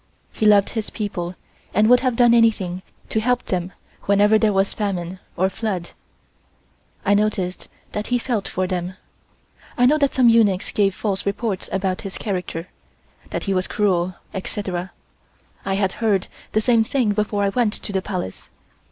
He 0.33 0.47
loved 0.47 0.71
his 0.71 0.89
people 0.89 1.35
and 1.75 1.87
would 1.87 1.99
have 1.99 2.15
done 2.15 2.33
anything 2.33 2.81
to 3.09 3.19
help 3.19 3.45
them 3.45 3.71
whenever 4.05 4.39
there 4.39 4.51
was 4.51 4.73
famine 4.73 5.19
or 5.37 5.47
flood. 5.47 5.91
I 7.05 7.13
noticed 7.13 7.67
that 7.91 8.07
he 8.07 8.17
felt 8.17 8.47
for 8.47 8.65
them. 8.65 8.95
I 9.77 9.85
know 9.85 9.99
that 9.99 10.15
some 10.15 10.27
eunuchs 10.27 10.71
gave 10.71 10.95
false 10.95 11.23
reports 11.23 11.69
about 11.71 12.01
his 12.01 12.17
character, 12.17 12.67
that 13.29 13.43
he 13.43 13.53
was 13.53 13.67
cruel, 13.67 14.15
etc. 14.33 14.91
I 15.65 15.75
had 15.75 15.91
heard 15.91 16.25
the 16.53 16.61
same 16.61 16.83
thing 16.83 17.11
before 17.13 17.43
I 17.43 17.49
went 17.49 17.73
to 17.73 17.93
the 17.93 18.01
Palace. 18.01 18.49